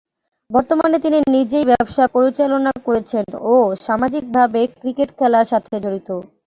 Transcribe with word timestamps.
বর্তমানে 0.49 0.97
তিনি 0.99 1.17
নিজেই 1.31 1.65
ব্যবসা 1.71 2.03
পরিচালনা 2.15 2.71
করছেন 2.87 3.25
ও 3.47 3.55
সামাজিকভাবে 3.85 4.61
ক্রিকেট 4.77 5.09
খেলার 5.17 5.45
সাথে 5.51 5.73
জড়িত। 5.83 6.09